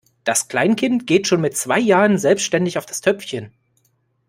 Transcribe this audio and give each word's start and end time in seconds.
Das 0.23 0.47
Kleinkind 0.47 1.05
geht 1.05 1.27
schon 1.27 1.41
mit 1.41 1.55
zwei 1.55 1.79
Jahren 1.79 2.17
selbstständig 2.17 2.79
auf 2.79 2.87
das 2.87 3.01
Töpfchen. 3.01 3.51